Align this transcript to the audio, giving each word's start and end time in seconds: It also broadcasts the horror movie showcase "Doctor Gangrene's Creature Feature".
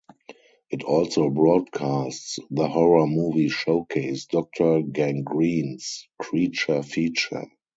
It 0.71 0.81
also 0.83 1.29
broadcasts 1.29 2.39
the 2.49 2.67
horror 2.67 3.05
movie 3.05 3.49
showcase 3.49 4.25
"Doctor 4.25 4.81
Gangrene's 4.81 6.07
Creature 6.19 6.81
Feature". 6.81 7.45